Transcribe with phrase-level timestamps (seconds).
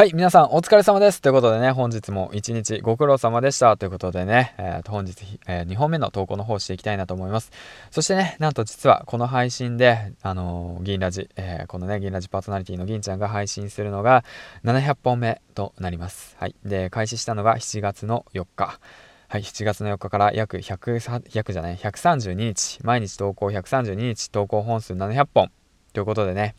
[0.00, 1.20] はい、皆さんお疲れ様です。
[1.20, 3.76] ということでね、本日も一日ご苦労様でした。
[3.76, 7.52] ということでね、えー、本日、えー、2本目の投稿の方していきたいなと思います。
[7.90, 14.24] そしてね、なんと実はこの配信で、あのー、銀ラジ、えー、このね、銀ラジパーソナリティの銀ちゃんが配信するのが
[14.64, 16.34] 700本目となります。
[16.40, 16.54] はい。
[16.64, 18.80] で、開始したのが7月の4日。
[19.28, 25.50] はい、7月の4日から約100、約じゃない、132日、毎日投稿132日、投稿本数700本。
[25.92, 26.54] ということでね、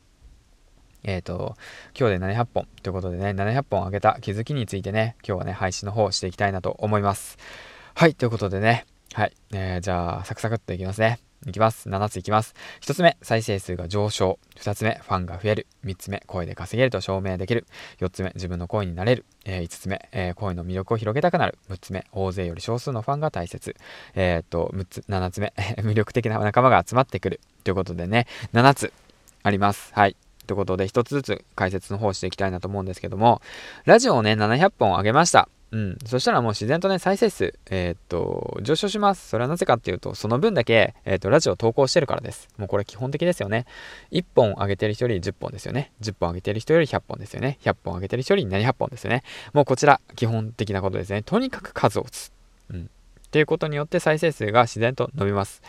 [1.03, 1.55] えっ、ー、と、
[1.97, 7.37] 今日で700本ということでね、700本上げた気づきについてね、今日はね、配信の方していきたいなと思います。
[7.95, 11.19] はい、ということでね、はい、えー、じゃあ、サクサクっといきますね。
[11.47, 11.89] いきます。
[11.89, 12.53] 7ついきます。
[12.81, 14.37] 1つ目、再生数が上昇。
[14.57, 15.67] 2つ目、ファンが増える。
[15.83, 17.65] 3つ目、声で稼げると証明できる。
[17.99, 19.25] 4つ目、自分の声になれる。
[19.45, 21.57] えー、5つ目、えー、声の魅力を広げたくなる。
[21.69, 23.75] 6つ目、大勢より少数のファンが大切。
[24.13, 27.39] えー、っと、6つ、7つ目、 魅力的な仲間が集まってくる。
[27.63, 28.93] ということでね、7つ
[29.41, 29.91] あります。
[29.95, 30.15] はい。
[30.45, 33.41] ということで、一つずつ解説の方していきたいなと思うんですけども、
[33.85, 35.47] ラジオをね、700本上げました。
[35.71, 35.97] うん。
[36.05, 39.29] そしたらもう自然とね、再生数、えー、っと、上昇します。
[39.29, 42.49] それはなぜかっていうと、その分だけ、えー、っと、ラジオを投稿してるからです。
[42.57, 43.65] もうこれ基本的ですよね。
[44.11, 45.91] 1本上げてる人より10本ですよね。
[46.01, 47.57] 10本上げてる人より100本ですよね。
[47.63, 49.23] 100本上げてる人より700本ですよね。
[49.53, 51.23] もうこちら、基本的なことですね。
[51.23, 52.33] とにかく数を打つ。
[52.69, 52.81] うん。
[52.81, 55.61] っていうことによって再生数が自然と伸びます。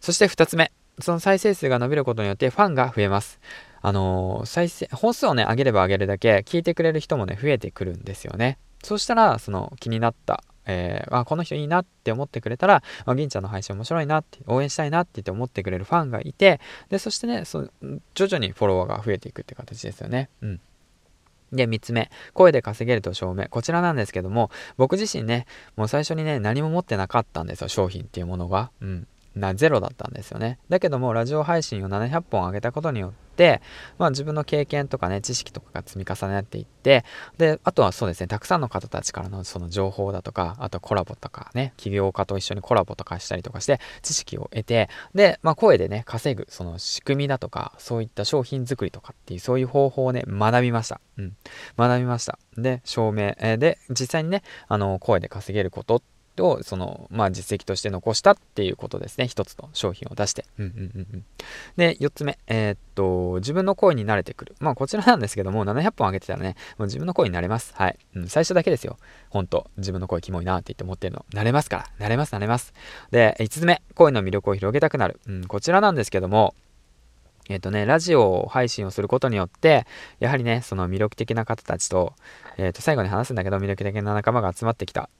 [0.00, 0.72] そして2つ目。
[1.00, 3.40] その再生数が伸びることによってファンが増えます。
[3.82, 8.58] あのー、再生、本数をね、上げれば上げるだけ、聞いてくれる人もね、増えてくるんですよね。
[8.82, 17.70] そしたら、その気になった、えー、あ、この人いいなって思ってくれたら、あ、銀ちゃんの配信面白いなって、応援したいなってって思ってくれるファンがいて、で、そしてね、そ
[18.14, 20.30] 徐々にフォロワーが増えていくって形ですよね。
[20.42, 20.60] うん。
[21.52, 23.46] で、3つ目、声で稼げると証明。
[23.50, 28.70] こちらなんですけども、僕自身ね、もう最初にね、何も持ってなかったんですよ、商品っていうものが。
[28.80, 29.08] うん。
[29.34, 30.58] な、ゼロだったんですよね。
[30.68, 33.62] だけども、ラジオ配信を700本上げたことによって、
[33.98, 37.04] まあ自分の経験とかね、知識とかが積み重ねていって、
[37.38, 51.00] で、あとはそうですね、たくさんの方たちからのその情報だとか、あとコラボとかね、起業家と一緒にコラボとかしたりとかして、知識を得て、で、まあ声でね、稼ぐ、その仕組みだとか、そういった商品作りとかっていう、そういう方法をね、学びました。
[51.18, 51.36] うん。
[51.78, 52.38] 学びました。
[52.56, 59.28] で、証明、え、で、実際にね、あの、声で稼げることってをその、まあ、実績として残したっていうことですね。
[59.28, 60.44] 一つの商品を出して。
[60.58, 61.24] うんうんうんうん、
[61.76, 62.38] で、4つ目。
[62.46, 64.56] えー、っと、自分の声に慣れてくる。
[64.60, 67.72] まあ、こちらなんですけども、700本上げてたらね、もう自分の声になれます。
[67.74, 67.98] はい。
[68.14, 68.98] うん、最初だけですよ。
[69.28, 71.24] ほんと、自分の声キモいなって言って思ってるの。
[71.32, 72.06] 慣れますから。
[72.06, 72.72] 慣れます、慣れます。
[73.10, 73.82] で、5つ目。
[73.94, 75.20] 声の魅力を広げたくなる。
[75.26, 76.54] うん、こちらなんですけども、
[77.50, 79.84] えっ、とね、ラジオ配信をすることによって、
[80.20, 82.14] やはりね、その魅力的な方たちと、
[82.56, 85.10] えっ、と、最後に話すんだけど、魅力的な仲間が集まってきた。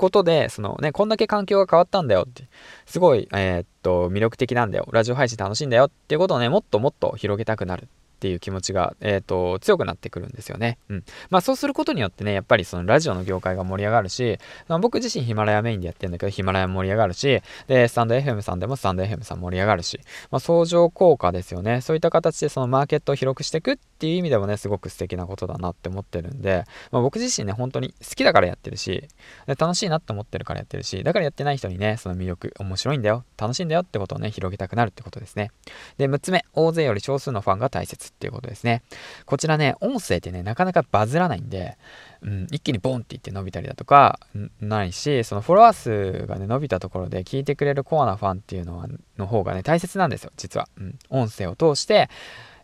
[0.00, 2.48] ことで、そのね、こんだけ環境が変わったんだよって、
[2.86, 4.88] すごい、えー、っと、魅力的なんだよ。
[4.90, 7.86] ラジオ配信楽しいんだよっていうことをね、もっともっと広げたくなる
[8.20, 10.76] っていう気持ちが、えっ、ー、と、強くなってくるんですよね。
[10.90, 11.04] うん。
[11.30, 14.38] まあそうすることによってね、やっぱりそのラジオの業界が盛り上がるし、
[14.68, 19.98] まあ、僕自身ヒマラヤメインでやってるんだけど、ヒマラヤ盛り上がるし、で、スタンド FM さんでもスタンド FM さん盛り上がるし、
[20.30, 21.80] まあ相乗効果ですよね。
[21.80, 29.08] そういった形でそのマーケットを広くしていくっていう意味でもね、すごく素敵なことだなって思ってるんで、まあ僕自身ね、本当に好きだからやってるし、
[29.46, 35.50] 楽しいなって思ってるからやってるし、だからやってない人にね、その魅力、面白いんだよ、楽しいんだよってことをね、広げたくなるってことですね。
[35.98, 38.82] で、6つ目、大勢より少数のファンが大切っていうことですね。
[39.24, 41.78] こちらね、音声ってね、なかなかバズらないんで、
[42.22, 44.20] うん、一気にボンって言って伸びたりだとか、
[44.60, 50.68] ないし、そのフォロワー数がね、伸びたところで聞いてくれるコアなファンっていうのは、の方がね、大切なんですよ、実は。
[50.76, 52.10] うん、音声を通して、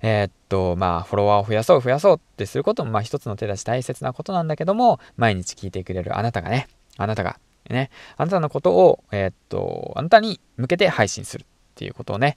[0.02, 6.68] えー、っと、まあ、フォロワーを増やそう、増やそうってすることも、まあ、一つの手だし大切なことなんだけども、毎日聞いてくれるあなたがね、
[6.98, 7.38] あなたが、
[7.70, 12.36] ね、あなたのことを、えー、っと、あなたに向けて配信するっていうことをね、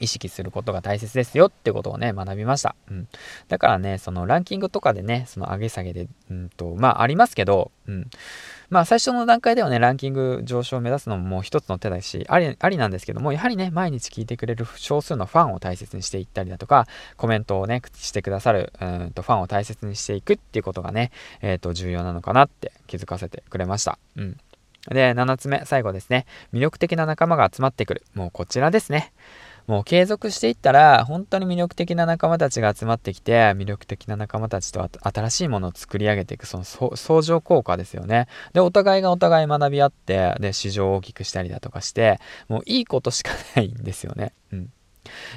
[0.00, 2.74] 意識することが大切ですよってことをね、学びました。
[2.90, 3.08] うん。
[3.48, 8.10] だからね、そのランキングとかでね、その上げ下げで、うんと、まあありますけど、うん。
[8.70, 16.86] まあ最初の段階ではね、ランキング上昇を目指すのももう一つの手だし、あり、ありなんですけども、やはりね、毎日聞いてくれる少数のファンを大切にしていったりだとか、
[17.16, 21.10] コメントをね、してくださる、うんと、ファンを大切にしていくっていうことがね、
[21.40, 23.98] えっ、ー、と、重要なのかなって気づかせてくれました。
[24.16, 24.36] うん。
[24.86, 26.26] で、7つ目、最後ですね。
[26.52, 28.02] 魅力的な仲間が集まってくる。
[28.14, 29.12] もうこちらですね。
[29.68, 38.28] もう継続していったら、本当に魅力的な仲間たちが集まってきて、魅力的な仲間たちと新しいものを作り上げていく、その相乗効果ですよね。
[38.54, 42.18] で、お互いがお互い学び合って、で、市場を大きくしたりだとかして、
[42.48, 44.32] もういいことしかないんですよね。
[44.52, 44.72] うん。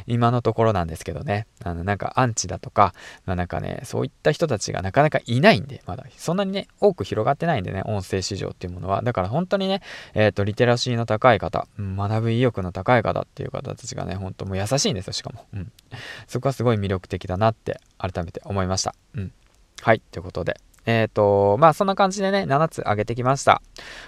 [0.08, 2.94] 今のところなんですけどね、あの、なんかアンチだとか、
[3.25, 9.02] まあ、なんかね、そういった人たちがなかなかいないんで、まだ、そんなにね、多く広がってないんでね、音声市場っていうものは。
[9.02, 9.81] だから本当にね、
[10.13, 15.46] えっ、ー、と、リテラシーの高い方、学ぶ意欲の高い方っていう方たちがね、本当もう優しいんですよ、しかも。
[15.54, 15.72] うん。
[16.28, 18.96] そこはすごい魅力的だなって、改めて思いました。
[19.16, 19.31] うん。
[19.81, 20.60] はい、ということで。
[20.86, 23.62] えっ、ー、と、まあそんな感じでね、7つ上げてきました。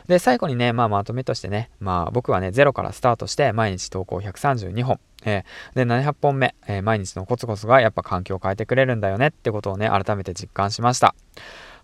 [0.07, 4.99] で、最後にね、まあまとめとしてね、まあ僕はね、0からスタートして毎日投稿132本。
[5.25, 11.15] えー、で、700本目、えー、毎日のコツコツがやっぱ環境を変えてくれるんだよねってことをね、改めて実感しました。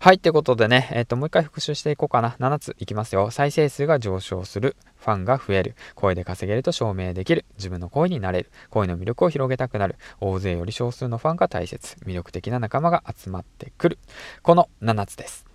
[0.01, 2.37] はい、ってことでね、えっ、ー、と、もう一回復習していこうかな。
[2.39, 3.31] 7ついきますよ。
[3.31, 4.77] 再生数が上昇する。
[4.95, 5.75] ファンが増える。
[5.93, 7.43] 声で稼げると証明できる。
[7.57, 8.51] 自分の声になれる。
[8.69, 9.97] 声の魅力を広げたくなる。
[10.21, 11.97] 大勢より少数のファンが大切。
[12.05, 13.99] 魅力的な仲間が集まってくる。
[14.41, 15.45] この7つです。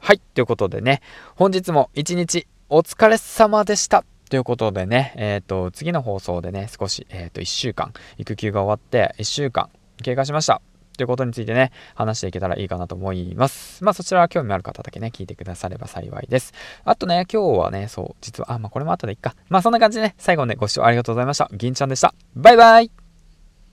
[0.00, 1.00] はい、ということでね、
[1.36, 4.04] 本日も一日お疲れ様でした。
[4.34, 9.70] ということでね、えっ、ー、と、次の放送でね、少し、えっ、ー、と、1週間、育休が終わって、1週間
[10.02, 10.60] 経過しました。
[10.96, 13.84] ということについてね、話していけたらいいかなと思います。
[13.84, 16.52] まあそちらは興味ある方だけね、聞いてくだされば幸いです。
[16.84, 19.36] あとね、今日はね、そう、実は、あ、まあこれも後でいっか。
[19.50, 21.48] まあそんな感じでね、最後までご視聴ありがとうございました。
[21.52, 22.12] 銀ちゃんでした。
[22.34, 23.03] バイバイ